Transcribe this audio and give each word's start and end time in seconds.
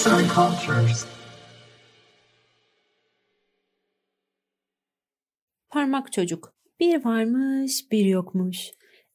Arts 0.00 0.12
and 0.12 0.28
Cultures. 0.28 1.04
Parmak 5.70 6.12
çocuk. 6.12 6.54
Bir 6.80 7.04
varmış, 7.04 7.92
bir 7.92 8.04
yokmuş. 8.04 8.70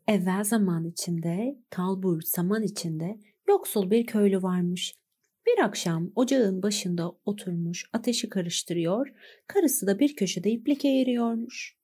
Evvel 0.07 0.43
zaman 0.43 0.85
içinde, 0.85 1.59
kalbur 1.69 2.21
zaman 2.21 2.63
içinde 2.63 3.19
yoksul 3.47 3.91
bir 3.91 4.05
köylü 4.05 4.43
varmış. 4.43 4.95
Bir 5.47 5.63
akşam 5.63 6.11
ocağın 6.15 6.63
başında 6.63 7.11
oturmuş 7.25 7.89
ateşi 7.93 8.29
karıştırıyor, 8.29 9.07
karısı 9.47 9.87
da 9.87 9.99
bir 9.99 10.15
köşede 10.15 10.51
iplik 10.51 10.85
eğiriyormuş. 10.85 11.77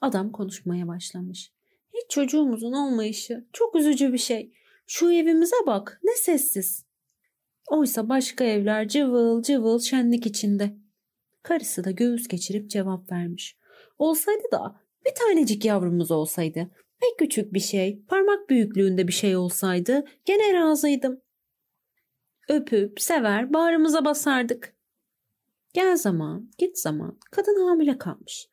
Adam 0.00 0.32
konuşmaya 0.32 0.88
başlamış. 0.88 1.52
Hiç 1.94 2.10
çocuğumuzun 2.10 2.72
olmayışı 2.72 3.46
çok 3.52 3.76
üzücü 3.76 4.12
bir 4.12 4.18
şey. 4.18 4.52
Şu 4.86 5.12
evimize 5.12 5.56
bak 5.66 6.00
ne 6.04 6.12
sessiz. 6.16 6.83
Oysa 7.68 8.08
başka 8.08 8.44
evler 8.44 8.88
cıvıl 8.88 9.42
cıvıl 9.42 9.80
şenlik 9.80 10.26
içinde. 10.26 10.76
Karısı 11.42 11.84
da 11.84 11.90
göğüs 11.90 12.28
geçirip 12.28 12.70
cevap 12.70 13.12
vermiş. 13.12 13.56
Olsaydı 13.98 14.42
da 14.52 14.80
bir 15.06 15.14
tanecik 15.14 15.64
yavrumuz 15.64 16.10
olsaydı, 16.10 16.70
pek 17.00 17.18
küçük 17.18 17.54
bir 17.54 17.60
şey, 17.60 18.02
parmak 18.08 18.50
büyüklüğünde 18.50 19.08
bir 19.08 19.12
şey 19.12 19.36
olsaydı 19.36 20.04
gene 20.24 20.54
razıydım. 20.54 21.20
Öpüp, 22.48 23.00
sever, 23.00 23.52
bağrımıza 23.52 24.04
basardık. 24.04 24.74
Gel 25.74 25.96
zaman, 25.96 26.50
git 26.58 26.78
zaman, 26.78 27.18
kadın 27.30 27.66
hamile 27.66 27.98
kalmış. 27.98 28.48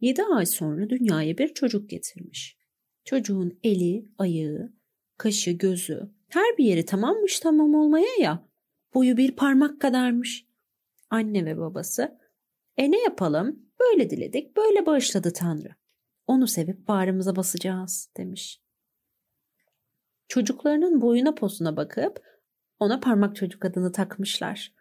Yedi 0.00 0.22
ay 0.22 0.46
sonra 0.46 0.90
dünyaya 0.90 1.38
bir 1.38 1.54
çocuk 1.54 1.90
getirmiş. 1.90 2.58
Çocuğun 3.04 3.58
eli, 3.62 4.08
ayağı, 4.18 4.72
kaşı, 5.18 5.50
gözü, 5.50 6.10
her 6.28 6.58
bir 6.58 6.64
yeri 6.64 6.84
tamammış 6.84 7.40
tamam 7.40 7.74
olmaya 7.74 8.14
ya. 8.20 8.48
Boyu 8.94 9.16
bir 9.16 9.36
parmak 9.36 9.80
kadarmış. 9.80 10.46
Anne 11.10 11.46
ve 11.46 11.58
babası, 11.58 12.18
e 12.76 12.90
ne 12.90 13.02
yapalım? 13.02 13.70
Böyle 13.80 14.10
diledik, 14.10 14.56
böyle 14.56 14.86
bağışladı 14.86 15.32
Tanrı. 15.32 15.74
Onu 16.26 16.46
sevip 16.46 16.88
bağrımıza 16.88 17.36
basacağız 17.36 18.10
demiş. 18.16 18.62
Çocuklarının 20.28 21.00
boyuna 21.00 21.34
posuna 21.34 21.76
bakıp 21.76 22.22
ona 22.78 23.00
parmak 23.00 23.36
çocuk 23.36 23.64
adını 23.64 23.92
takmışlar. 23.92 24.74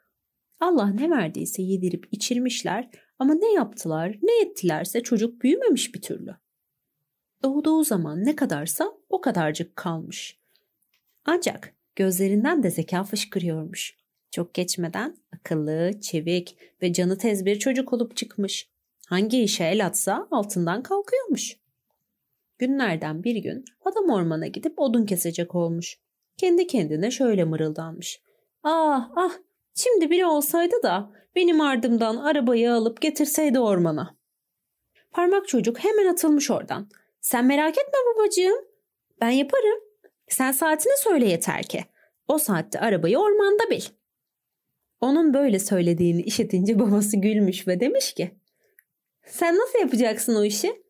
Allah 0.59 0.87
ne 0.87 1.09
verdiyse 1.09 1.61
yedirip 1.61 2.07
içirmişler 2.11 2.89
ama 3.19 3.33
ne 3.33 3.53
yaptılar 3.53 4.17
ne 4.21 4.41
ettilerse 4.41 5.03
çocuk 5.03 5.41
büyümemiş 5.41 5.95
bir 5.95 6.01
türlü. 6.01 6.35
Doğduğu 7.43 7.83
zaman 7.83 8.25
ne 8.25 8.35
kadarsa 8.35 8.93
o 9.09 9.21
kadarcık 9.21 9.75
kalmış. 9.75 10.39
Ancak 11.25 11.73
gözlerinden 11.95 12.63
de 12.63 12.71
zeka 12.71 13.03
fışkırıyormuş. 13.03 14.02
Çok 14.33 14.53
geçmeden 14.53 15.17
akıllı, 15.35 16.01
çevik 16.01 16.57
ve 16.81 16.93
canı 16.93 17.17
tez 17.17 17.45
bir 17.45 17.59
çocuk 17.59 17.93
olup 17.93 18.15
çıkmış. 18.17 18.69
Hangi 19.07 19.43
işe 19.43 19.63
el 19.63 19.85
atsa 19.85 20.27
altından 20.31 20.83
kalkıyormuş. 20.83 21.57
Günlerden 22.57 23.23
bir 23.23 23.35
gün 23.35 23.65
adam 23.85 24.09
ormana 24.09 24.47
gidip 24.47 24.79
odun 24.79 25.05
kesecek 25.05 25.55
olmuş. 25.55 25.99
Kendi 26.37 26.67
kendine 26.67 27.11
şöyle 27.11 27.43
mırıldanmış. 27.43 28.21
Ah 28.63 29.11
ah 29.15 29.31
şimdi 29.75 30.09
biri 30.11 30.25
olsaydı 30.25 30.75
da 30.83 31.11
benim 31.35 31.61
ardımdan 31.61 32.17
arabayı 32.17 32.73
alıp 32.73 33.01
getirseydi 33.01 33.59
ormana. 33.59 34.17
Parmak 35.11 35.47
çocuk 35.47 35.79
hemen 35.79 36.05
atılmış 36.05 36.51
oradan. 36.51 36.89
Sen 37.21 37.45
merak 37.45 37.77
etme 37.77 37.99
babacığım. 38.13 38.65
Ben 39.21 39.29
yaparım. 39.29 39.79
Sen 40.27 40.51
saatini 40.51 40.93
söyle 40.97 41.29
yeter 41.29 41.63
ki. 41.63 41.85
O 42.27 42.37
saatte 42.37 42.79
arabayı 42.79 43.17
ormanda 43.17 43.69
bil. 43.69 43.81
Onun 45.03 45.33
böyle 45.33 45.59
söylediğini 45.59 46.21
işitince 46.21 46.79
babası 46.79 47.17
gülmüş 47.17 47.67
ve 47.67 47.79
demiş 47.79 48.13
ki 48.13 48.31
sen 49.25 49.55
nasıl 49.57 49.79
yapacaksın 49.79 50.35
o 50.35 50.43
işi? 50.43 50.83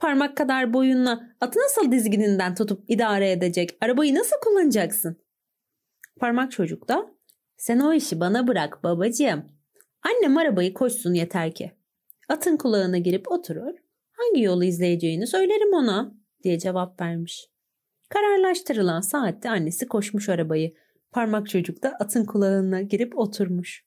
Parmak 0.00 0.36
kadar 0.36 0.72
boyunla 0.72 1.36
atı 1.40 1.58
nasıl 1.58 1.92
dizgininden 1.92 2.54
tutup 2.54 2.90
idare 2.90 3.30
edecek? 3.30 3.76
Arabayı 3.80 4.14
nasıl 4.14 4.36
kullanacaksın? 4.44 5.16
Parmak 6.20 6.52
çocuk 6.52 6.88
da 6.88 7.10
sen 7.56 7.78
o 7.78 7.92
işi 7.92 8.20
bana 8.20 8.48
bırak 8.48 8.84
babacığım. 8.84 9.44
Annem 10.02 10.36
arabayı 10.36 10.74
koşsun 10.74 11.14
yeter 11.14 11.54
ki. 11.54 11.72
Atın 12.28 12.56
kulağına 12.56 12.98
girip 12.98 13.32
oturur. 13.32 13.74
Hangi 14.12 14.42
yolu 14.42 14.64
izleyeceğini 14.64 15.26
söylerim 15.26 15.72
ona 15.74 16.14
diye 16.42 16.58
cevap 16.58 17.00
vermiş. 17.00 17.50
Kararlaştırılan 18.08 19.00
saatte 19.00 19.50
annesi 19.50 19.86
koşmuş 19.86 20.28
arabayı. 20.28 20.74
Parmak 21.14 21.48
çocuk 21.48 21.82
da 21.82 21.96
atın 22.00 22.24
kulağına 22.24 22.82
girip 22.82 23.18
oturmuş. 23.18 23.84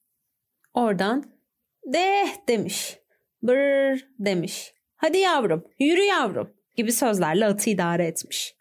Oradan 0.73 1.23
de 1.85 2.27
demiş. 2.47 2.99
Brr 3.43 4.07
demiş. 4.19 4.73
Hadi 4.95 5.17
yavrum, 5.17 5.63
yürü 5.79 6.01
yavrum 6.01 6.49
gibi 6.75 6.91
sözlerle 6.91 7.45
atı 7.45 7.69
idare 7.69 8.07
etmiş. 8.07 8.55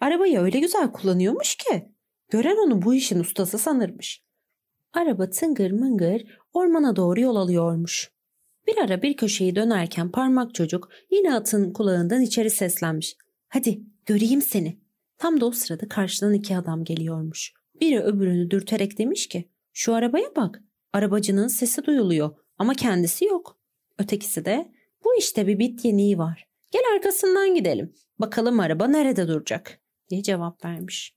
Arabayı 0.00 0.38
öyle 0.38 0.60
güzel 0.60 0.92
kullanıyormuş 0.92 1.54
ki 1.54 1.88
gören 2.30 2.56
onu 2.66 2.82
bu 2.82 2.94
işin 2.94 3.20
ustası 3.20 3.58
sanırmış. 3.58 4.24
Araba 4.92 5.30
tıngır 5.30 5.70
mıngır 5.70 6.24
ormana 6.52 6.96
doğru 6.96 7.20
yol 7.20 7.36
alıyormuş. 7.36 8.12
Bir 8.66 8.78
ara 8.78 9.02
bir 9.02 9.16
köşeyi 9.16 9.56
dönerken 9.56 10.10
parmak 10.10 10.54
çocuk 10.54 10.88
yine 11.10 11.34
atın 11.34 11.72
kulağından 11.72 12.22
içeri 12.22 12.50
seslenmiş. 12.50 13.16
Hadi 13.48 13.80
göreyim 14.06 14.42
seni. 14.42 14.80
Tam 15.18 15.40
da 15.40 15.46
o 15.46 15.52
sırada 15.52 15.88
karşıdan 15.88 16.34
iki 16.34 16.56
adam 16.56 16.84
geliyormuş. 16.84 17.52
Biri 17.80 18.00
öbürünü 18.00 18.50
dürterek 18.50 18.98
demiş 18.98 19.28
ki 19.28 19.48
şu 19.72 19.94
arabaya 19.94 20.36
bak. 20.36 20.62
Arabacının 20.92 21.48
sesi 21.48 21.84
duyuluyor 21.84 22.36
ama 22.58 22.74
kendisi 22.74 23.24
yok. 23.24 23.58
Ötekisi 23.98 24.44
de 24.44 24.72
bu 25.04 25.14
işte 25.18 25.46
bir 25.46 25.58
bit 25.58 25.84
yeniği 25.84 26.18
var. 26.18 26.48
Gel 26.72 26.82
arkasından 26.94 27.54
gidelim. 27.54 27.94
Bakalım 28.18 28.60
araba 28.60 28.86
nerede 28.86 29.28
duracak 29.28 29.80
diye 30.10 30.22
cevap 30.22 30.64
vermiş. 30.64 31.16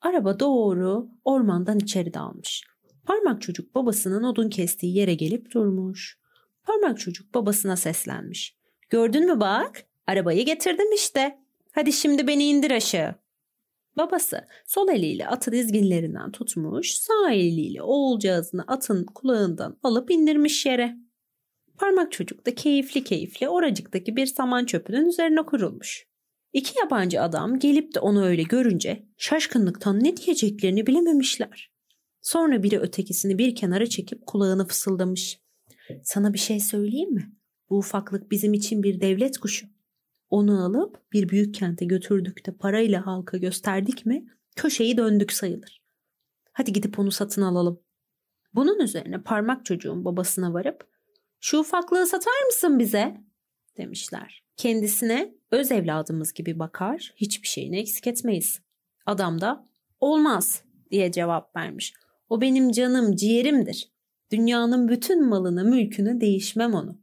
Araba 0.00 0.40
doğru 0.40 1.08
ormandan 1.24 1.78
içeri 1.78 2.14
dalmış. 2.14 2.64
Parmak 3.06 3.42
çocuk 3.42 3.74
babasının 3.74 4.22
odun 4.22 4.48
kestiği 4.48 4.96
yere 4.96 5.14
gelip 5.14 5.50
durmuş. 5.50 6.18
Parmak 6.62 6.98
çocuk 6.98 7.34
babasına 7.34 7.76
seslenmiş. 7.76 8.56
Gördün 8.90 9.26
mü 9.26 9.40
bak? 9.40 9.86
Arabayı 10.06 10.46
getirdim 10.46 10.92
işte. 10.92 11.38
Hadi 11.72 11.92
şimdi 11.92 12.26
beni 12.26 12.44
indir 12.44 12.70
aşağı. 12.70 13.14
Babası 13.96 14.46
sol 14.66 14.88
eliyle 14.88 15.26
atı 15.26 15.52
dizginlerinden 15.52 16.32
tutmuş, 16.32 16.94
sağ 16.94 17.30
eliyle 17.32 17.82
oğulcağızını 17.82 18.64
atın 18.66 19.04
kulağından 19.04 19.78
alıp 19.82 20.10
indirmiş 20.10 20.66
yere. 20.66 20.96
Parmak 21.78 22.12
çocuk 22.12 22.46
da 22.46 22.54
keyifli 22.54 23.04
keyifli 23.04 23.48
oracıktaki 23.48 24.16
bir 24.16 24.26
saman 24.26 24.64
çöpünün 24.64 25.08
üzerine 25.08 25.42
kurulmuş. 25.42 26.06
İki 26.52 26.78
yabancı 26.78 27.22
adam 27.22 27.58
gelip 27.58 27.94
de 27.94 28.00
onu 28.00 28.24
öyle 28.24 28.42
görünce 28.42 29.06
şaşkınlıktan 29.16 30.04
ne 30.04 30.16
diyeceklerini 30.16 30.86
bilememişler. 30.86 31.72
Sonra 32.20 32.62
biri 32.62 32.78
ötekisini 32.78 33.38
bir 33.38 33.54
kenara 33.54 33.86
çekip 33.86 34.26
kulağını 34.26 34.66
fısıldamış. 34.66 35.40
Sana 36.02 36.32
bir 36.32 36.38
şey 36.38 36.60
söyleyeyim 36.60 37.14
mi? 37.14 37.32
Bu 37.70 37.78
ufaklık 37.78 38.30
bizim 38.30 38.52
için 38.52 38.82
bir 38.82 39.00
devlet 39.00 39.38
kuşu. 39.38 39.66
Onu 40.32 40.64
alıp 40.64 41.12
bir 41.12 41.28
büyük 41.28 41.54
kente 41.54 41.84
götürdük 41.84 42.46
de 42.46 42.52
parayla 42.52 43.06
halka 43.06 43.36
gösterdik 43.36 44.06
mi 44.06 44.26
köşeyi 44.56 44.96
döndük 44.96 45.32
sayılır. 45.32 45.82
Hadi 46.52 46.72
gidip 46.72 46.98
onu 46.98 47.10
satın 47.10 47.42
alalım. 47.42 47.80
Bunun 48.54 48.80
üzerine 48.80 49.22
parmak 49.22 49.64
çocuğun 49.64 50.04
babasına 50.04 50.52
varıp 50.52 50.88
şu 51.40 51.58
ufaklığı 51.58 52.06
satar 52.06 52.46
mısın 52.46 52.78
bize? 52.78 53.16
demişler. 53.76 54.44
Kendisine 54.56 55.34
öz 55.50 55.72
evladımız 55.72 56.32
gibi 56.32 56.58
bakar, 56.58 57.12
hiçbir 57.16 57.48
şeyini 57.48 57.78
eksik 57.78 58.06
etmeyiz. 58.06 58.60
Adam 59.06 59.40
da 59.40 59.68
olmaz 60.00 60.64
diye 60.90 61.12
cevap 61.12 61.56
vermiş. 61.56 61.94
O 62.28 62.40
benim 62.40 62.72
canım, 62.72 63.16
ciğerimdir. 63.16 63.92
Dünyanın 64.30 64.88
bütün 64.88 65.28
malını, 65.28 65.64
mülkünü 65.64 66.20
değişmem 66.20 66.74
onu. 66.74 67.01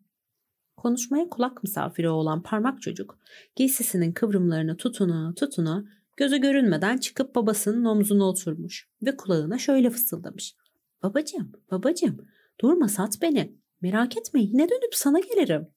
Konuşmaya 0.80 1.30
kulak 1.30 1.64
misafiri 1.64 2.10
olan 2.10 2.44
parmak 2.44 2.82
çocuk 2.82 3.20
giysisinin 3.56 4.12
kıvrımlarını 4.12 4.78
tutuna 4.78 5.34
tutuna 5.34 5.86
gözü 6.18 6.38
görünmeden 6.38 6.98
çıkıp 6.98 7.36
babasının 7.36 7.86
omzuna 7.86 8.24
oturmuş 8.24 8.90
ve 9.06 9.18
kulağına 9.18 9.58
şöyle 9.58 9.90
fısıldamış. 9.90 10.56
Babacığım, 11.04 11.52
babacığım 11.72 12.28
durma 12.62 12.88
sat 12.88 13.22
beni. 13.22 13.56
Merak 13.82 14.18
etme 14.18 14.42
yine 14.42 14.70
dönüp 14.70 14.96
sana 14.96 15.20
gelirim. 15.20 15.68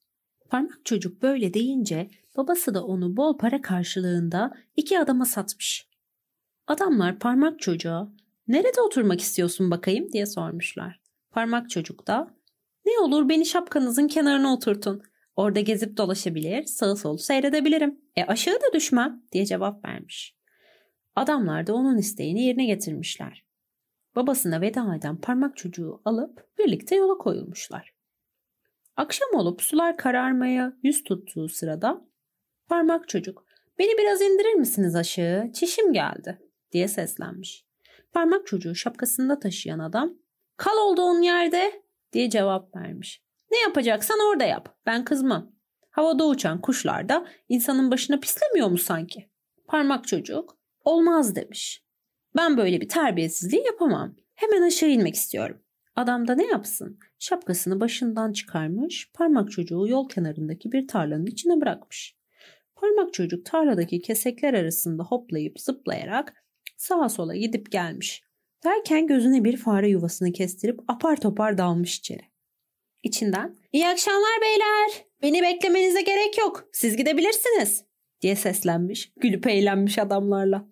Parmak 0.50 0.84
çocuk 0.84 1.22
böyle 1.22 1.54
deyince 1.54 2.10
babası 2.36 2.74
da 2.74 2.84
onu 2.84 3.16
bol 3.16 3.38
para 3.38 3.62
karşılığında 3.62 4.52
iki 4.76 4.98
adama 4.98 5.24
satmış. 5.24 5.88
Adamlar 6.66 7.18
parmak 7.18 7.60
çocuğa 7.60 8.12
nerede 8.48 8.80
oturmak 8.80 9.20
istiyorsun 9.20 9.70
bakayım 9.70 10.12
diye 10.12 10.26
sormuşlar. 10.26 11.00
Parmak 11.30 11.70
çocuk 11.70 12.06
da 12.06 12.34
ne 12.86 12.98
olur 12.98 13.28
beni 13.28 13.46
şapkanızın 13.46 14.08
kenarına 14.08 14.54
oturtun. 14.54 15.02
Orada 15.36 15.60
gezip 15.60 15.96
dolaşabilir, 15.96 16.64
sağı 16.64 16.96
solu 16.96 17.18
seyredebilirim. 17.18 18.00
E 18.16 18.24
aşağı 18.24 18.54
da 18.54 18.72
düşmem 18.74 19.22
diye 19.32 19.46
cevap 19.46 19.84
vermiş. 19.84 20.36
Adamlar 21.16 21.66
da 21.66 21.74
onun 21.74 21.98
isteğini 21.98 22.42
yerine 22.42 22.66
getirmişler. 22.66 23.44
babasına 24.16 24.60
veda 24.60 24.96
eden 24.96 25.16
parmak 25.16 25.56
çocuğu 25.56 26.02
alıp 26.04 26.48
birlikte 26.58 26.96
yola 26.96 27.18
koyulmuşlar. 27.18 27.94
Akşam 28.96 29.28
olup 29.34 29.62
sular 29.62 29.96
kararmaya 29.96 30.72
yüz 30.82 31.02
tuttuğu 31.02 31.48
sırada 31.48 32.04
parmak 32.68 33.08
çocuk 33.08 33.44
beni 33.78 33.98
biraz 33.98 34.20
indirir 34.20 34.54
misiniz 34.54 34.94
aşağı 34.96 35.52
çişim 35.52 35.92
geldi 35.92 36.38
diye 36.72 36.88
seslenmiş. 36.88 37.66
Parmak 38.12 38.46
çocuğu 38.46 38.74
şapkasında 38.74 39.38
taşıyan 39.38 39.78
adam 39.78 40.14
kal 40.56 40.76
olduğun 40.76 41.22
yerde 41.22 41.81
diye 42.12 42.30
cevap 42.30 42.76
vermiş. 42.76 43.22
Ne 43.50 43.58
yapacaksan 43.58 44.18
orada 44.30 44.44
yap 44.44 44.76
ben 44.86 45.04
kızmam. 45.04 45.52
Havada 45.90 46.26
uçan 46.26 46.60
kuşlar 46.60 47.08
da 47.08 47.26
insanın 47.48 47.90
başına 47.90 48.20
pislemiyor 48.20 48.68
mu 48.68 48.78
sanki? 48.78 49.30
Parmak 49.66 50.06
çocuk 50.06 50.58
olmaz 50.84 51.36
demiş. 51.36 51.84
Ben 52.36 52.56
böyle 52.56 52.80
bir 52.80 52.88
terbiyesizliği 52.88 53.64
yapamam. 53.66 54.16
Hemen 54.34 54.62
aşağı 54.62 54.90
inmek 54.90 55.14
istiyorum. 55.14 55.62
Adam 55.96 56.28
da 56.28 56.34
ne 56.34 56.46
yapsın? 56.46 56.98
Şapkasını 57.18 57.80
başından 57.80 58.32
çıkarmış, 58.32 59.10
parmak 59.14 59.50
çocuğu 59.50 59.88
yol 59.88 60.08
kenarındaki 60.08 60.72
bir 60.72 60.88
tarlanın 60.88 61.26
içine 61.26 61.60
bırakmış. 61.60 62.16
Parmak 62.74 63.12
çocuk 63.14 63.46
tarladaki 63.46 64.00
kesekler 64.00 64.54
arasında 64.54 65.02
hoplayıp 65.02 65.60
zıplayarak 65.60 66.34
sağa 66.76 67.08
sola 67.08 67.36
gidip 67.36 67.72
gelmiş. 67.72 68.22
Derken 68.64 69.06
gözüne 69.06 69.44
bir 69.44 69.56
fare 69.56 69.88
yuvasını 69.88 70.32
kestirip 70.32 70.80
apar 70.88 71.20
topar 71.20 71.58
dalmış 71.58 71.98
içeri. 71.98 72.22
İçinden 73.02 73.56
''İyi 73.72 73.88
akşamlar 73.88 74.40
beyler, 74.42 75.04
beni 75.22 75.42
beklemenize 75.42 76.02
gerek 76.02 76.38
yok, 76.38 76.68
siz 76.72 76.96
gidebilirsiniz.'' 76.96 77.84
diye 78.20 78.36
seslenmiş, 78.36 79.12
gülüp 79.16 79.46
eğlenmiş 79.46 79.98
adamlarla. 79.98 80.68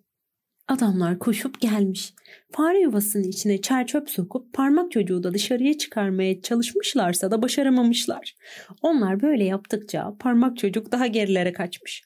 Adamlar 0.67 1.19
koşup 1.19 1.61
gelmiş. 1.61 2.13
Fare 2.51 2.79
yuvasının 2.79 3.23
içine 3.23 3.61
çer 3.61 3.87
çöp 3.87 4.09
sokup 4.09 4.53
parmak 4.53 4.91
çocuğu 4.91 5.23
da 5.23 5.33
dışarıya 5.33 5.77
çıkarmaya 5.77 6.41
çalışmışlarsa 6.41 7.31
da 7.31 7.41
başaramamışlar. 7.41 8.35
Onlar 8.81 9.21
böyle 9.21 9.43
yaptıkça 9.43 10.15
parmak 10.19 10.57
çocuk 10.57 10.91
daha 10.91 11.07
gerilere 11.07 11.53
kaçmış. 11.53 12.03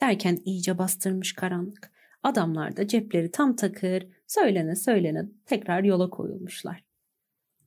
Derken 0.00 0.38
iyice 0.44 0.78
bastırmış 0.78 1.32
karanlık. 1.32 1.90
Adamlar 2.22 2.76
da 2.76 2.86
cepleri 2.86 3.30
tam 3.30 3.56
takır, 3.56 4.06
söylene 4.26 4.76
söylene 4.76 5.28
tekrar 5.46 5.84
yola 5.84 6.10
koyulmuşlar. 6.10 6.84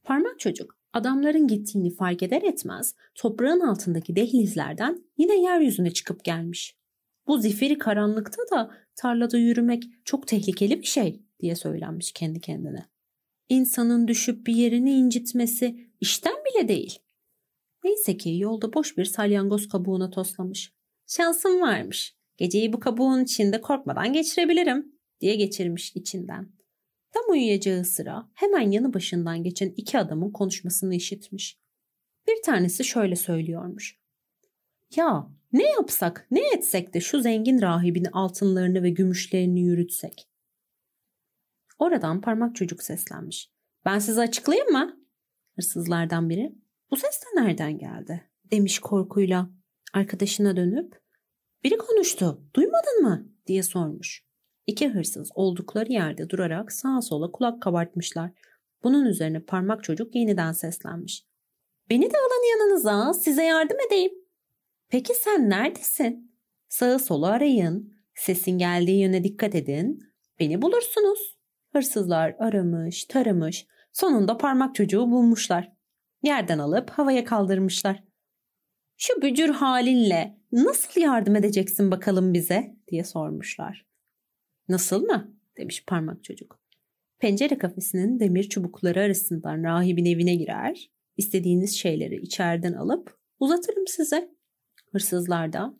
Parmak 0.03 0.39
çocuk 0.39 0.79
adamların 0.93 1.47
gittiğini 1.47 1.95
fark 1.95 2.23
eder 2.23 2.41
etmez 2.41 2.95
toprağın 3.15 3.59
altındaki 3.59 4.15
dehlizlerden 4.15 5.03
yine 5.17 5.41
yeryüzüne 5.41 5.91
çıkıp 5.91 6.23
gelmiş. 6.23 6.75
Bu 7.27 7.37
zifiri 7.37 7.77
karanlıkta 7.77 8.41
da 8.51 8.71
tarlada 8.95 9.37
yürümek 9.37 9.83
çok 10.05 10.27
tehlikeli 10.27 10.81
bir 10.81 10.87
şey 10.87 11.21
diye 11.39 11.55
söylenmiş 11.55 12.11
kendi 12.11 12.41
kendine. 12.41 12.89
İnsanın 13.49 14.07
düşüp 14.07 14.47
bir 14.47 14.55
yerini 14.55 14.91
incitmesi 14.91 15.89
işten 16.01 16.35
bile 16.45 16.67
değil. 16.67 16.99
Neyse 17.83 18.17
ki 18.17 18.37
yolda 18.37 18.73
boş 18.73 18.97
bir 18.97 19.05
salyangoz 19.05 19.69
kabuğuna 19.69 20.09
toslamış. 20.09 20.73
Şansım 21.07 21.61
varmış. 21.61 22.15
Geceyi 22.37 22.73
bu 22.73 22.79
kabuğun 22.79 23.23
içinde 23.23 23.61
korkmadan 23.61 24.13
geçirebilirim 24.13 24.98
diye 25.21 25.35
geçirmiş 25.35 25.95
içinden. 25.95 26.51
Tam 27.11 27.23
uyuyacağı 27.29 27.85
sıra 27.85 28.29
hemen 28.33 28.71
yanı 28.71 28.93
başından 28.93 29.43
geçen 29.43 29.69
iki 29.69 29.99
adamın 29.99 30.31
konuşmasını 30.31 30.95
işitmiş. 30.95 31.59
Bir 32.27 32.41
tanesi 32.45 32.83
şöyle 32.83 33.15
söylüyormuş. 33.15 33.99
Ya 34.95 35.29
ne 35.53 35.69
yapsak, 35.69 36.27
ne 36.31 36.41
etsek 36.53 36.93
de 36.93 36.99
şu 36.99 37.21
zengin 37.21 37.61
rahibin 37.61 38.05
altınlarını 38.05 38.83
ve 38.83 38.89
gümüşlerini 38.89 39.61
yürütsek? 39.61 40.29
Oradan 41.79 42.21
parmak 42.21 42.55
çocuk 42.55 42.83
seslenmiş. 42.83 43.51
Ben 43.85 43.99
size 43.99 44.21
açıklayayım 44.21 44.71
mı? 44.71 44.99
Hırsızlardan 45.55 46.29
biri. 46.29 46.55
Bu 46.91 46.95
ses 46.97 47.21
de 47.21 47.41
nereden 47.41 47.77
geldi? 47.77 48.29
Demiş 48.51 48.79
korkuyla. 48.79 49.49
Arkadaşına 49.93 50.55
dönüp 50.55 51.01
biri 51.63 51.77
konuştu. 51.77 52.43
Duymadın 52.55 53.01
mı? 53.01 53.29
diye 53.47 53.63
sormuş. 53.63 54.28
İki 54.69 54.89
hırsız 54.89 55.31
oldukları 55.35 55.91
yerde 55.91 56.29
durarak 56.29 56.71
sağa 56.71 57.01
sola 57.01 57.31
kulak 57.31 57.61
kabartmışlar. 57.61 58.31
Bunun 58.83 59.05
üzerine 59.05 59.39
parmak 59.39 59.83
çocuk 59.83 60.15
yeniden 60.15 60.51
seslenmiş. 60.51 61.25
Beni 61.89 62.11
de 62.11 62.17
alın 62.17 62.49
yanınıza, 62.51 63.13
size 63.13 63.43
yardım 63.43 63.77
edeyim. 63.87 64.11
Peki 64.89 65.13
sen 65.13 65.49
neredesin? 65.49 66.35
Sağı 66.67 66.99
solu 66.99 67.25
arayın. 67.25 67.93
Sesin 68.15 68.57
geldiği 68.57 69.01
yöne 69.01 69.23
dikkat 69.23 69.55
edin. 69.55 69.99
Beni 70.39 70.61
bulursunuz. 70.61 71.37
Hırsızlar 71.71 72.35
aramış, 72.39 73.05
taramış. 73.05 73.67
Sonunda 73.93 74.37
parmak 74.37 74.75
çocuğu 74.75 75.11
bulmuşlar. 75.11 75.71
Yerden 76.23 76.59
alıp 76.59 76.89
havaya 76.89 77.23
kaldırmışlar. 77.23 78.03
Şu 78.97 79.21
bücür 79.21 79.49
halinle 79.49 80.37
nasıl 80.51 81.01
yardım 81.01 81.35
edeceksin 81.35 81.91
bakalım 81.91 82.33
bize 82.33 82.75
diye 82.87 83.03
sormuşlar. 83.03 83.88
Nasıl 84.69 85.01
mı? 85.01 85.33
demiş 85.57 85.83
parmak 85.87 86.23
çocuk. 86.23 86.59
Pencere 87.19 87.57
kafesinin 87.57 88.19
demir 88.19 88.43
çubukları 88.43 89.01
arasından 89.01 89.63
rahibin 89.63 90.05
evine 90.05 90.35
girer, 90.35 90.91
istediğiniz 91.17 91.77
şeyleri 91.77 92.15
içeriden 92.15 92.73
alıp 92.73 93.17
uzatırım 93.39 93.87
size. 93.87 94.29
Hırsızlar 94.91 95.53
da 95.53 95.73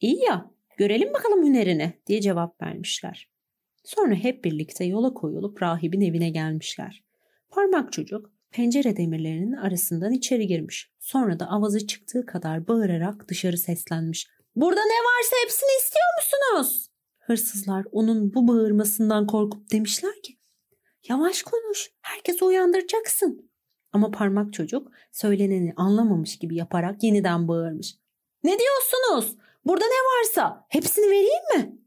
iyi 0.00 0.24
ya 0.24 0.50
görelim 0.76 1.12
bakalım 1.12 1.46
hünerini 1.46 1.92
diye 2.06 2.20
cevap 2.20 2.62
vermişler. 2.62 3.30
Sonra 3.84 4.14
hep 4.14 4.44
birlikte 4.44 4.84
yola 4.84 5.14
koyulup 5.14 5.62
rahibin 5.62 6.00
evine 6.00 6.30
gelmişler. 6.30 7.04
Parmak 7.50 7.92
çocuk 7.92 8.32
pencere 8.50 8.96
demirlerinin 8.96 9.52
arasından 9.52 10.12
içeri 10.12 10.46
girmiş. 10.46 10.90
Sonra 10.98 11.40
da 11.40 11.46
avazı 11.46 11.86
çıktığı 11.86 12.26
kadar 12.26 12.68
bağırarak 12.68 13.28
dışarı 13.28 13.58
seslenmiş. 13.58 14.26
Burada 14.56 14.80
ne 14.80 15.00
varsa 15.08 15.36
hepsini 15.44 15.70
istiyor 15.82 16.06
musunuz? 16.18 16.89
Hırsızlar 17.30 17.84
onun 17.92 18.34
bu 18.34 18.48
bağırmasından 18.48 19.26
korkup 19.26 19.72
demişler 19.72 20.22
ki 20.22 20.38
yavaş 21.08 21.42
konuş 21.42 21.90
herkesi 22.00 22.44
uyandıracaksın. 22.44 23.50
Ama 23.92 24.10
parmak 24.10 24.52
çocuk 24.52 24.92
söyleneni 25.12 25.72
anlamamış 25.76 26.38
gibi 26.38 26.56
yaparak 26.56 27.02
yeniden 27.02 27.48
bağırmış. 27.48 27.96
Ne 28.44 28.56
diyorsunuz? 28.58 29.38
Burada 29.64 29.84
ne 29.84 29.90
varsa 29.90 30.66
hepsini 30.68 31.06
vereyim 31.06 31.56
mi? 31.56 31.78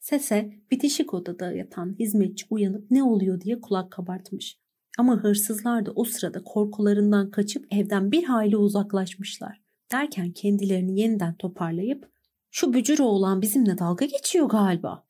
Sese 0.00 0.52
bitişik 0.70 1.14
odada 1.14 1.52
yatan 1.52 1.96
hizmetçi 1.98 2.46
uyanıp 2.50 2.90
ne 2.90 3.02
oluyor 3.02 3.40
diye 3.40 3.60
kulak 3.60 3.92
kabartmış. 3.92 4.58
Ama 4.98 5.16
hırsızlar 5.16 5.86
da 5.86 5.92
o 5.94 6.04
sırada 6.04 6.44
korkularından 6.44 7.30
kaçıp 7.30 7.66
evden 7.70 8.12
bir 8.12 8.24
hayli 8.24 8.56
uzaklaşmışlar. 8.56 9.62
Derken 9.92 10.32
kendilerini 10.32 11.00
yeniden 11.00 11.34
toparlayıp 11.34 12.11
şu 12.52 12.72
bücür 12.72 12.98
oğlan 12.98 13.42
bizimle 13.42 13.78
dalga 13.78 14.06
geçiyor 14.06 14.48
galiba 14.48 15.06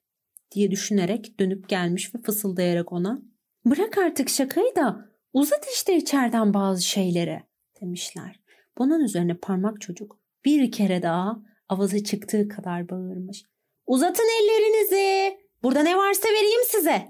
diye 0.50 0.70
düşünerek 0.70 1.40
dönüp 1.40 1.68
gelmiş 1.68 2.14
ve 2.14 2.18
fısıldayarak 2.22 2.92
ona 2.92 3.22
bırak 3.64 3.98
artık 3.98 4.28
şakayı 4.28 4.76
da 4.76 5.08
uzat 5.32 5.66
işte 5.74 5.96
içeriden 5.96 6.54
bazı 6.54 6.82
şeyleri 6.82 7.42
demişler. 7.80 8.40
Bunun 8.78 9.04
üzerine 9.04 9.34
parmak 9.34 9.80
çocuk 9.80 10.18
bir 10.44 10.72
kere 10.72 11.02
daha 11.02 11.42
avazı 11.68 12.04
çıktığı 12.04 12.48
kadar 12.48 12.88
bağırmış. 12.88 13.44
Uzatın 13.86 14.28
ellerinizi. 14.42 15.38
Burada 15.62 15.82
ne 15.82 15.96
varsa 15.96 16.28
vereyim 16.28 16.60
size. 16.66 17.08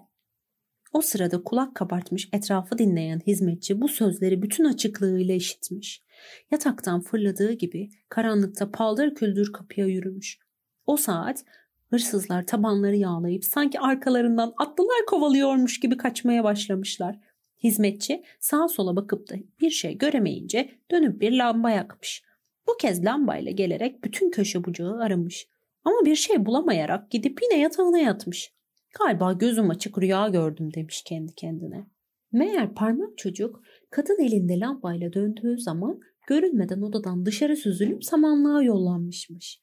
O 0.92 1.00
sırada 1.00 1.42
kulak 1.42 1.74
kabartmış 1.74 2.28
etrafı 2.32 2.78
dinleyen 2.78 3.20
hizmetçi 3.26 3.80
bu 3.80 3.88
sözleri 3.88 4.42
bütün 4.42 4.64
açıklığıyla 4.64 5.34
işitmiş. 5.34 6.02
Yataktan 6.50 7.00
fırladığı 7.00 7.52
gibi 7.52 7.90
karanlıkta 8.08 8.70
paldır 8.70 9.14
küldür 9.14 9.52
kapıya 9.52 9.86
yürümüş. 9.86 10.38
O 10.86 10.96
saat 10.96 11.44
hırsızlar 11.90 12.46
tabanları 12.46 12.96
yağlayıp 12.96 13.44
sanki 13.44 13.80
arkalarından 13.80 14.54
atlılar 14.58 15.06
kovalıyormuş 15.06 15.80
gibi 15.80 15.96
kaçmaya 15.96 16.44
başlamışlar. 16.44 17.18
Hizmetçi 17.62 18.22
sağa 18.40 18.68
sola 18.68 18.96
bakıp 18.96 19.30
da 19.30 19.34
bir 19.60 19.70
şey 19.70 19.98
göremeyince 19.98 20.70
dönüp 20.90 21.20
bir 21.20 21.32
lamba 21.32 21.70
yakmış. 21.70 22.22
Bu 22.66 22.76
kez 22.76 23.04
lambayla 23.04 23.52
gelerek 23.52 24.04
bütün 24.04 24.30
köşe 24.30 24.64
bucağı 24.64 24.98
aramış. 24.98 25.48
Ama 25.84 26.04
bir 26.04 26.16
şey 26.16 26.46
bulamayarak 26.46 27.10
gidip 27.10 27.42
yine 27.42 27.60
yatağına 27.60 27.98
yatmış. 27.98 28.52
Galiba 28.98 29.32
gözüm 29.32 29.70
açık 29.70 29.98
rüya 29.98 30.28
gördüm 30.28 30.74
demiş 30.74 31.02
kendi 31.02 31.34
kendine. 31.34 31.86
Meğer 32.32 32.74
parmak 32.74 33.18
çocuk 33.18 33.62
kadın 33.90 34.22
elinde 34.22 34.60
lambayla 34.60 35.12
döndüğü 35.12 35.58
zaman 35.58 36.00
görünmeden 36.26 36.80
odadan 36.80 37.26
dışarı 37.26 37.56
süzülüp 37.56 38.04
samanlığa 38.04 38.62
yollanmışmış. 38.62 39.62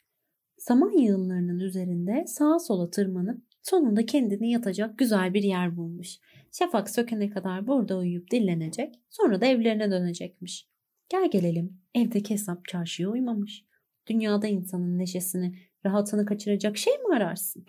Saman 0.57 0.97
yığınlarının 0.97 1.59
üzerinde 1.59 2.23
sağa 2.27 2.59
sola 2.59 2.89
tırmanıp 2.89 3.41
sonunda 3.61 4.05
kendini 4.05 4.51
yatacak 4.51 4.97
güzel 4.97 5.33
bir 5.33 5.43
yer 5.43 5.77
bulmuş. 5.77 6.17
Şafak 6.51 6.89
sökene 6.89 7.29
kadar 7.29 7.67
burada 7.67 7.97
uyuyup 7.97 8.31
dinlenecek 8.31 8.95
sonra 9.09 9.41
da 9.41 9.45
evlerine 9.45 9.91
dönecekmiş. 9.91 10.67
Gel 11.09 11.31
gelelim 11.31 11.81
evdeki 11.95 12.33
hesap 12.33 12.65
çarşıya 12.65 13.09
uymamış. 13.09 13.65
Dünyada 14.07 14.47
insanın 14.47 14.97
neşesini, 14.97 15.55
rahatını 15.85 16.25
kaçıracak 16.25 16.77
şey 16.77 16.93
mi 16.93 17.15
ararsın? 17.15 17.65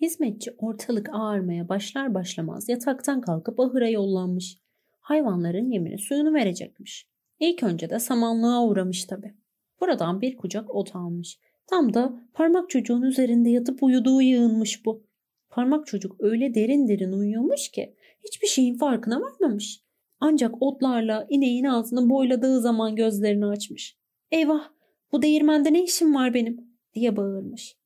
Hizmetçi 0.00 0.54
ortalık 0.58 1.08
ağarmaya 1.12 1.68
başlar 1.68 2.14
başlamaz 2.14 2.68
yataktan 2.68 3.20
kalkıp 3.20 3.60
ahıra 3.60 3.88
yollanmış. 3.88 4.58
Hayvanların 5.00 5.70
yemini 5.70 5.98
suyunu 5.98 6.34
verecekmiş. 6.34 7.09
İlk 7.40 7.62
önce 7.62 7.90
de 7.90 7.98
samanlığa 7.98 8.66
uğramış 8.66 9.04
tabi. 9.04 9.34
Buradan 9.80 10.20
bir 10.20 10.36
kucak 10.36 10.74
ot 10.74 10.96
almış. 10.96 11.38
Tam 11.66 11.94
da 11.94 12.20
parmak 12.34 12.70
çocuğun 12.70 13.02
üzerinde 13.02 13.50
yatıp 13.50 13.82
uyuduğu 13.82 14.22
yığınmış 14.22 14.86
bu. 14.86 15.06
Parmak 15.50 15.86
çocuk 15.86 16.16
öyle 16.18 16.54
derin 16.54 16.88
derin 16.88 17.12
uyuyormuş 17.12 17.68
ki 17.68 17.96
hiçbir 18.24 18.46
şeyin 18.46 18.78
farkına 18.78 19.20
varmamış. 19.20 19.80
Ancak 20.20 20.62
otlarla 20.62 21.26
ineğin 21.28 21.64
ağzını 21.64 22.10
boyladığı 22.10 22.60
zaman 22.60 22.96
gözlerini 22.96 23.46
açmış. 23.46 23.96
Eyvah 24.30 24.70
bu 25.12 25.22
değirmende 25.22 25.72
ne 25.72 25.84
işim 25.84 26.14
var 26.14 26.34
benim 26.34 26.70
diye 26.94 27.16
bağırmış. 27.16 27.76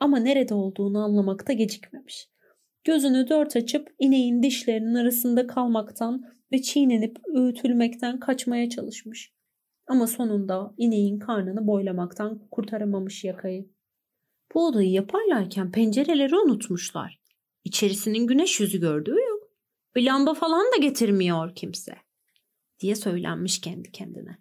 Ama 0.00 0.18
nerede 0.18 0.54
olduğunu 0.54 1.04
anlamakta 1.04 1.52
gecikmemiş. 1.52 2.28
Gözünü 2.88 3.28
dört 3.28 3.56
açıp 3.56 3.94
ineğin 3.98 4.42
dişlerinin 4.42 4.94
arasında 4.94 5.46
kalmaktan 5.46 6.22
ve 6.52 6.62
çiğnenip 6.62 7.18
öğütülmekten 7.34 8.20
kaçmaya 8.20 8.70
çalışmış. 8.70 9.32
Ama 9.86 10.06
sonunda 10.06 10.74
ineğin 10.76 11.18
karnını 11.18 11.66
boylamaktan 11.66 12.48
kurtaramamış 12.50 13.24
yakayı. 13.24 13.70
Bu 14.54 14.66
odayı 14.66 14.90
yaparlarken 14.90 15.72
pencereleri 15.72 16.36
unutmuşlar. 16.36 17.20
İçerisinin 17.64 18.26
güneş 18.26 18.60
yüzü 18.60 18.80
gördüğü 18.80 19.20
yok. 19.28 19.50
Bir 19.96 20.04
lamba 20.04 20.34
falan 20.34 20.66
da 20.72 20.76
getirmiyor 20.80 21.54
kimse. 21.54 21.94
Diye 22.80 22.94
söylenmiş 22.94 23.60
kendi 23.60 23.92
kendine. 23.92 24.38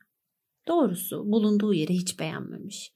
Doğrusu 0.67 1.31
bulunduğu 1.31 1.73
yeri 1.73 1.93
hiç 1.93 2.19
beğenmemiş. 2.19 2.91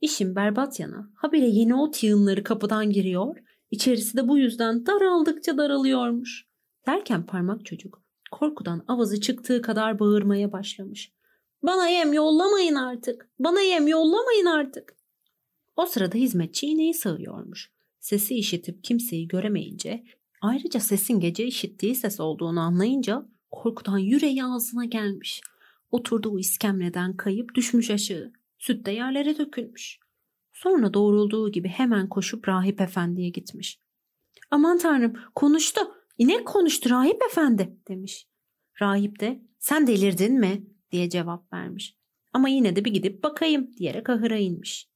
İşin 0.00 0.36
berbat 0.36 0.80
yanı 0.80 1.10
habire 1.14 1.46
yeni 1.46 1.74
ot 1.74 2.02
yığınları 2.02 2.44
kapıdan 2.44 2.90
giriyor, 2.90 3.36
içerisi 3.70 4.16
de 4.16 4.28
bu 4.28 4.38
yüzden 4.38 4.86
daraldıkça 4.86 5.58
daralıyormuş. 5.58 6.46
Derken 6.86 7.26
parmak 7.26 7.66
çocuk 7.66 8.02
korkudan 8.30 8.84
avazı 8.88 9.20
çıktığı 9.20 9.62
kadar 9.62 9.98
bağırmaya 9.98 10.52
başlamış. 10.52 11.12
Bana 11.62 11.88
yem 11.88 12.12
yollamayın 12.12 12.74
artık, 12.74 13.30
bana 13.38 13.60
yem 13.60 13.88
yollamayın 13.88 14.46
artık. 14.46 14.96
O 15.76 15.86
sırada 15.86 16.18
hizmetçi 16.18 16.66
iğneyi 16.66 16.94
sığıyormuş. 16.94 17.72
Sesi 18.00 18.34
işitip 18.34 18.84
kimseyi 18.84 19.28
göremeyince, 19.28 20.04
ayrıca 20.42 20.80
sesin 20.80 21.20
gece 21.20 21.46
işittiği 21.46 21.94
ses 21.94 22.20
olduğunu 22.20 22.60
anlayınca 22.60 23.26
korkudan 23.50 23.98
yüreği 23.98 24.44
ağzına 24.44 24.84
gelmiş. 24.84 25.40
Oturduğu 25.90 26.38
iskemleden 26.38 27.16
kayıp 27.16 27.54
düşmüş 27.54 27.90
aşağı. 27.90 28.32
Süt 28.58 28.86
de 28.86 28.90
yerlere 28.90 29.38
dökülmüş. 29.38 29.98
Sonra 30.62 30.94
doğrulduğu 30.94 31.52
gibi 31.52 31.68
hemen 31.68 32.08
koşup 32.08 32.48
rahip 32.48 32.80
efendiye 32.80 33.28
gitmiş. 33.28 33.80
Aman 34.50 34.78
tanrım 34.78 35.12
konuştu. 35.34 35.80
İnek 36.18 36.46
konuştu 36.46 36.90
rahip 36.90 37.22
efendi 37.30 37.76
demiş. 37.88 38.28
Rahip 38.80 39.20
de 39.20 39.42
sen 39.58 39.86
delirdin 39.86 40.40
mi 40.40 40.66
diye 40.92 41.10
cevap 41.10 41.52
vermiş. 41.52 41.96
Ama 42.32 42.48
yine 42.48 42.76
de 42.76 42.84
bir 42.84 42.92
gidip 42.92 43.22
bakayım 43.22 43.70
diyerek 43.76 44.10
ahıra 44.10 44.36
inmiş. 44.36 44.90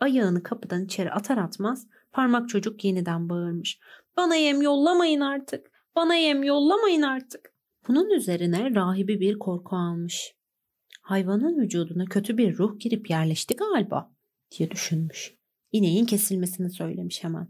Ayağını 0.00 0.42
kapıdan 0.42 0.84
içeri 0.84 1.12
atar 1.12 1.36
atmaz 1.36 1.86
parmak 2.12 2.48
çocuk 2.48 2.84
yeniden 2.84 3.28
bağırmış. 3.28 3.78
Bana 4.16 4.34
yem 4.34 4.62
yollamayın 4.62 5.20
artık. 5.20 5.70
Bana 5.96 6.14
yem 6.14 6.42
yollamayın 6.42 7.02
artık. 7.02 7.54
Bunun 7.88 8.10
üzerine 8.10 8.74
rahibi 8.74 9.20
bir 9.20 9.38
korku 9.38 9.76
almış. 9.76 10.34
Hayvanın 11.02 11.58
vücuduna 11.58 12.04
kötü 12.04 12.38
bir 12.38 12.58
ruh 12.58 12.78
girip 12.78 13.10
yerleşti 13.10 13.56
galiba 13.56 14.19
diye 14.50 14.70
düşünmüş. 14.70 15.34
İneğin 15.72 16.04
kesilmesini 16.04 16.70
söylemiş 16.70 17.24
hemen. 17.24 17.48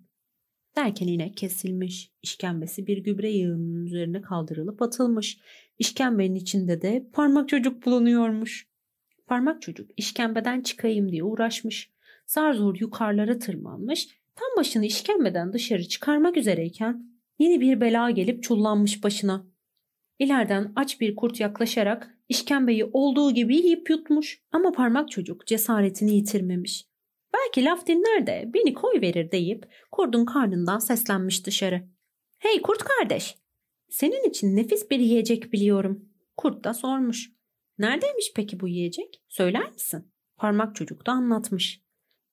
Derken 0.77 1.07
inek 1.07 1.37
kesilmiş. 1.37 2.13
İşkembesi 2.23 2.87
bir 2.87 2.99
gübre 2.99 3.31
yığınının 3.31 3.87
üzerine 3.87 4.23
kaldırılıp 4.23 4.83
atılmış. 4.83 5.39
İşkembenin 5.79 6.35
içinde 6.35 6.83
de 6.83 7.09
parmak 7.13 7.49
çocuk 7.49 7.87
bulunuyormuş. 7.87 8.69
Parmak 9.27 9.63
çocuk 9.63 9.91
işkembeden 9.97 10.61
çıkayım 10.61 11.13
diye 11.13 11.25
uğraşmış. 11.25 11.91
Zar 12.27 12.53
zor 12.53 12.77
yukarılara 12.81 13.39
tırmanmış. 13.39 14.09
Tam 14.35 14.49
başını 14.57 14.87
işkembeden 14.87 15.53
dışarı 15.53 15.89
çıkarmak 15.89 16.37
üzereyken 16.37 17.07
yeni 17.39 17.61
bir 17.61 17.81
bela 17.81 18.11
gelip 18.11 18.43
çullanmış 18.43 19.05
başına. 19.05 19.47
İleriden 20.19 20.73
aç 20.77 21.01
bir 21.01 21.17
kurt 21.17 21.41
yaklaşarak 21.41 22.19
işkembeyi 22.29 22.85
olduğu 22.85 23.35
gibi 23.35 23.57
yiyip 23.57 23.91
yutmuş. 23.91 24.43
Ama 24.53 24.73
parmak 24.73 25.11
çocuk 25.11 25.47
cesaretini 25.47 26.15
yitirmemiş. 26.15 26.90
Belki 27.41 27.65
laf 27.65 27.87
dinler 27.87 28.27
de 28.27 28.51
beni 28.55 28.75
koy 28.75 29.01
verir 29.01 29.31
deyip 29.31 29.69
kurdun 29.91 30.25
karnından 30.25 30.79
seslenmiş 30.79 31.47
dışarı. 31.47 31.89
Hey 32.39 32.63
kurt 32.63 32.85
kardeş, 32.85 33.39
senin 33.89 34.29
için 34.29 34.57
nefis 34.57 34.91
bir 34.91 34.99
yiyecek 34.99 35.53
biliyorum. 35.53 36.09
Kurt 36.37 36.65
da 36.65 36.75
sormuş. 36.75 37.31
Neredeymiş 37.79 38.33
peki 38.37 38.61
bu 38.61 38.69
yiyecek? 38.69 39.23
Söyler 39.29 39.73
misin? 39.73 40.13
Parmak 40.37 40.77
çocuk 40.77 41.07
da 41.07 41.13
anlatmış. 41.13 41.83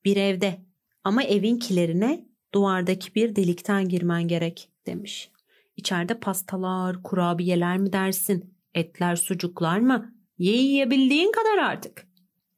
Bir 0.05 0.17
evde 0.17 0.61
ama 1.03 1.23
evin 1.23 1.59
kilerine 1.59 2.27
duvardaki 2.53 3.15
bir 3.15 3.35
delikten 3.35 3.89
girmen 3.89 4.27
gerek 4.27 4.71
demiş. 4.85 5.31
İçeride 5.75 6.19
pastalar, 6.19 7.03
kurabiyeler 7.03 7.77
mi 7.77 7.93
dersin? 7.93 8.57
Etler, 8.73 9.15
sucuklar 9.15 9.79
mı? 9.79 10.13
Ye 10.37 10.55
yiyebildiğin 10.55 11.31
kadar 11.31 11.57
artık. 11.57 12.06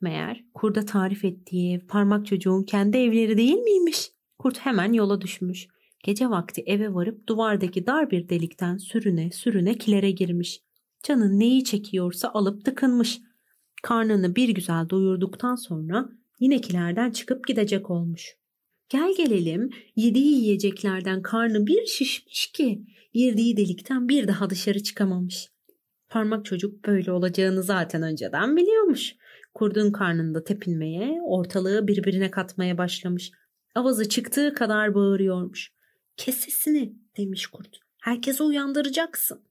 Meğer 0.01 0.44
kurda 0.53 0.86
tarif 0.86 1.25
ettiği 1.25 1.79
parmak 1.79 2.25
çocuğun 2.25 2.63
kendi 2.63 2.98
evleri 2.98 3.38
değil 3.38 3.58
miymiş? 3.58 4.12
Kurt 4.38 4.60
hemen 4.60 4.94
yola 4.94 5.22
düşmüş. 5.22 5.68
Gece 6.03 6.29
vakti 6.29 6.63
eve 6.65 6.94
varıp 6.94 7.27
duvardaki 7.27 7.88
dar 7.88 8.12
bir 8.12 8.29
delikten 8.29 8.77
sürüne 8.77 9.32
sürüne 9.32 9.77
kilere 9.77 10.12
girmiş. 10.12 10.62
Canın 11.03 11.39
neyi 11.39 11.63
çekiyorsa 11.63 12.29
alıp 12.34 12.65
tıkınmış. 12.65 13.20
Karnını 13.84 14.36
bir 14.36 14.50
güzel 14.50 14.89
doyurduktan 14.89 15.56
sonra 15.56 16.10
yine 16.39 16.62
kilerden 16.62 17.12
çıkıp 17.12 17.48
gidecek 17.48 17.89
olmuş. 17.89 18.38
Gel 18.89 19.13
gelelim 19.18 19.70
yediği 19.96 20.36
yiyeceklerden 20.36 21.22
karnı 21.22 21.68
bir 21.68 21.86
şişmiş 21.86 22.51
ki 22.51 22.84
girdiği 23.13 23.58
delikten 23.58 24.10
bir 24.10 24.27
daha 24.27 24.50
dışarı 24.50 24.84
çıkamamış. 24.84 25.50
Parmak 26.10 26.46
çocuk 26.46 26.86
böyle 26.86 27.12
olacağını 27.12 27.63
zaten 27.63 28.01
önceden 28.01 28.58
biliyormuş. 28.58 29.16
Kurdun 29.54 29.92
karnında 29.92 30.44
tepinmeye, 30.44 31.22
ortalığı 31.22 31.88
birbirine 31.88 32.32
katmaya 32.32 32.78
başlamış. 32.78 33.32
Avazı 33.75 34.10
çıktığı 34.10 34.54
kadar 34.54 34.96
bağırıyormuş. 34.96 35.72
Kes 36.18 36.38
sesini 36.38 36.94
demiş 37.18 37.48
kurt. 37.48 37.80
Herkesi 38.01 38.44
uyandıracaksın. 38.44 39.42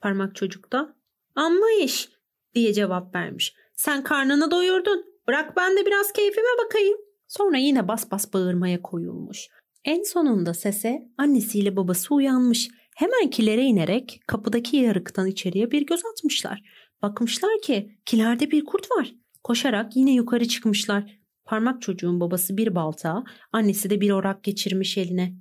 Parmak 0.00 0.34
çocuk 0.34 0.72
da 0.72 0.96
amma 1.34 1.66
iş 1.82 2.08
diye 2.54 2.72
cevap 2.72 3.14
vermiş. 3.14 3.54
Sen 3.74 4.04
karnını 4.04 4.50
doyurdun. 4.50 5.04
Bırak 5.26 5.56
ben 5.56 5.76
de 5.76 5.86
biraz 5.86 6.12
keyfime 6.12 6.64
bakayım. 6.64 6.98
Sonra 7.28 7.56
yine 7.56 7.88
bas 7.88 8.10
bas 8.10 8.32
bağırmaya 8.32 8.82
koyulmuş. 8.82 9.48
En 9.84 10.02
sonunda 10.02 10.54
sese 10.54 11.08
annesiyle 11.18 11.76
babası 11.76 12.14
uyanmış. 12.14 12.68
Hemen 12.98 13.30
kilere 13.30 13.64
inerek 13.64 14.20
kapıdaki 14.26 14.76
yarıktan 14.76 15.26
içeriye 15.26 15.70
bir 15.70 15.86
göz 15.86 16.02
atmışlar. 16.04 16.62
Bakmışlar 17.02 17.60
ki 17.62 17.98
kilerde 18.06 18.50
bir 18.50 18.64
kurt 18.64 18.90
var. 18.90 19.14
Koşarak 19.44 19.96
yine 19.96 20.14
yukarı 20.14 20.48
çıkmışlar. 20.48 21.18
Parmak 21.44 21.82
çocuğun 21.82 22.20
babası 22.20 22.56
bir 22.56 22.74
balta, 22.74 23.24
annesi 23.52 23.90
de 23.90 24.00
bir 24.00 24.10
orak 24.10 24.44
geçirmiş 24.44 24.98
eline. 24.98 25.34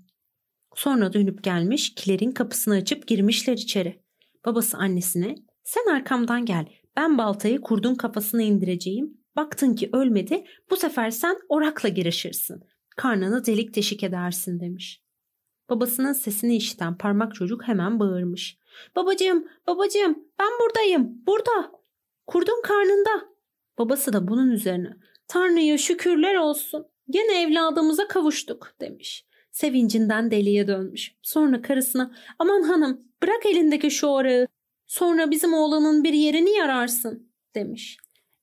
Sonra 0.76 1.14
dönüp 1.14 1.44
gelmiş 1.44 1.96
kilerin 1.96 2.32
kapısını 2.32 2.74
açıp 2.74 3.08
girmişler 3.08 3.54
içeri. 3.54 4.04
Babası 4.46 4.78
annesine 4.78 5.36
sen 5.64 5.92
arkamdan 5.92 6.46
gel 6.46 6.66
ben 6.98 7.18
baltayı 7.18 7.62
kurdun 7.62 7.96
kafasına 7.96 8.42
indireceğim. 8.42 9.18
Baktın 9.36 9.74
ki 9.74 9.90
ölmedi 9.94 10.44
bu 10.70 10.76
sefer 10.76 11.10
sen 11.10 11.38
orakla 11.50 11.90
girişirsin. 11.90 12.64
Karnını 12.98 13.46
delik 13.46 13.76
deşik 13.76 14.04
edersin 14.04 14.60
demiş. 14.60 15.07
Babasının 15.70 16.14
sesini 16.14 16.56
işiten 16.56 16.98
parmak 16.98 17.36
çocuk 17.36 17.68
hemen 17.68 18.00
bağırmış. 18.00 18.58
Babacığım, 18.96 19.48
babacığım 19.68 20.24
ben 20.40 20.50
buradayım, 20.62 21.26
burada. 21.28 21.72
Kurdun 22.28 22.62
karnında. 22.64 23.30
Babası 23.78 24.14
da 24.14 24.28
bunun 24.28 24.52
üzerine 24.52 24.98
Tanrı'ya 25.28 25.78
şükürler 25.78 26.36
olsun. 26.36 26.86
Gene 27.10 27.42
evladımıza 27.42 28.08
kavuştuk 28.08 28.74
demiş. 28.82 29.26
Sevincinden 29.52 30.32
deliye 30.32 30.68
dönmüş. 30.68 31.16
Sonra 31.22 31.62
karısına 31.62 32.12
aman 32.40 32.62
hanım 32.62 33.02
bırak 33.24 33.46
elindeki 33.46 33.92
şu 33.92 34.08
orağı. 34.08 34.48
Sonra 34.88 35.32
bizim 35.32 35.54
oğlanın 35.54 36.04
bir 36.04 36.14
yerini 36.14 36.52
yararsın 36.52 37.32
demiş. 37.56 37.98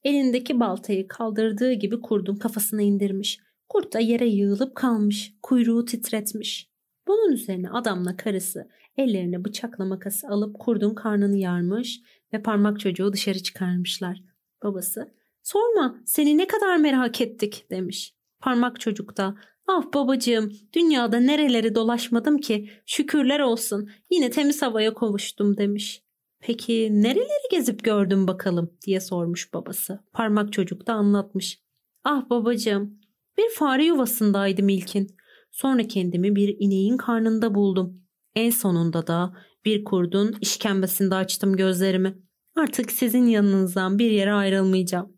Elindeki 0.04 0.60
baltayı 0.60 1.08
kaldırdığı 1.08 1.72
gibi 1.72 2.00
kurdun 2.00 2.36
kafasına 2.36 2.82
indirmiş. 2.82 3.38
Kurt 3.68 3.92
da 3.92 3.98
yere 3.98 4.26
yığılıp 4.26 4.74
kalmış. 4.74 5.34
Kuyruğu 5.42 5.84
titretmiş. 5.84 6.73
Bunun 7.06 7.32
üzerine 7.32 7.70
adamla 7.70 8.16
karısı 8.16 8.68
ellerine 8.96 9.44
bıçakla 9.44 9.84
makası 9.84 10.28
alıp 10.28 10.58
kurdun 10.58 10.94
karnını 10.94 11.36
yarmış 11.36 12.00
ve 12.32 12.42
parmak 12.42 12.80
çocuğu 12.80 13.12
dışarı 13.12 13.38
çıkarmışlar. 13.38 14.22
Babası 14.62 15.14
sorma 15.42 15.96
seni 16.06 16.38
ne 16.38 16.46
kadar 16.46 16.76
merak 16.76 17.20
ettik 17.20 17.66
demiş. 17.70 18.14
Parmak 18.40 18.80
çocuk 18.80 19.16
da 19.16 19.34
Ah 19.66 19.92
babacığım, 19.94 20.52
dünyada 20.72 21.20
nereleri 21.20 21.74
dolaşmadım 21.74 22.38
ki, 22.38 22.70
şükürler 22.86 23.40
olsun, 23.40 23.90
yine 24.10 24.30
temiz 24.30 24.62
havaya 24.62 24.94
kavuştum 24.94 25.56
demiş. 25.56 26.02
Peki 26.40 26.88
nereleri 26.92 27.48
gezip 27.50 27.84
gördün 27.84 28.28
bakalım 28.28 28.70
diye 28.86 29.00
sormuş 29.00 29.54
babası. 29.54 30.00
Parmak 30.12 30.52
çocuk 30.52 30.86
da 30.86 30.92
anlatmış. 30.92 31.60
Ah 32.04 32.30
babacığım, 32.30 33.00
bir 33.38 33.50
fare 33.54 33.84
yuvasındaydım 33.84 34.68
ilkin. 34.68 35.16
Sonra 35.54 35.86
kendimi 35.86 36.36
bir 36.36 36.56
ineğin 36.58 36.96
karnında 36.96 37.54
buldum. 37.54 38.02
En 38.34 38.50
sonunda 38.50 39.06
da 39.06 39.36
bir 39.64 39.84
kurdun 39.84 40.34
işkembesinde 40.40 41.14
açtım 41.14 41.56
gözlerimi. 41.56 42.18
Artık 42.56 42.92
sizin 42.92 43.26
yanınızdan 43.26 43.98
bir 43.98 44.10
yere 44.10 44.32
ayrılmayacağım. 44.32 45.16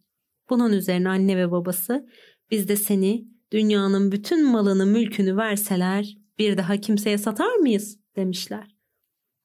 Bunun 0.51 0.73
üzerine 0.73 1.09
anne 1.09 1.37
ve 1.37 1.51
babası 1.51 2.09
biz 2.51 2.69
de 2.69 2.77
seni 2.77 3.25
dünyanın 3.53 4.13
bütün 4.13 4.51
malını 4.51 4.87
mülkünü 4.87 5.37
verseler 5.37 6.17
bir 6.39 6.57
daha 6.57 6.77
kimseye 6.77 7.19
satar 7.19 7.55
mıyız 7.55 7.99
demişler. 8.17 8.77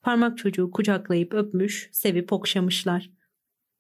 Parmak 0.02 0.38
çocuğu 0.38 0.72
kucaklayıp 0.72 1.34
öpmüş, 1.34 1.90
sevip 1.92 2.34
okşamışlar. 2.34 3.12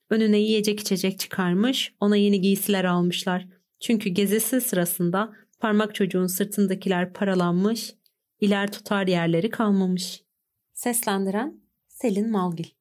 Önüne 0.09 0.39
yiyecek 0.39 0.79
içecek 0.79 1.19
çıkarmış, 1.19 1.93
ona 1.99 2.15
yeni 2.15 2.41
giysiler 2.41 2.85
almışlar. 2.85 3.47
Çünkü 3.79 4.09
gezisi 4.09 4.61
sırasında 4.61 5.33
parmak 5.61 5.95
çocuğun 5.95 6.27
sırtındakiler 6.27 7.13
paralanmış, 7.13 7.95
iler 8.39 8.71
tutar 8.71 9.07
yerleri 9.07 9.49
kalmamış. 9.49 10.23
Seslendiren 10.73 11.61
Selin 11.87 12.31
Malgil 12.31 12.80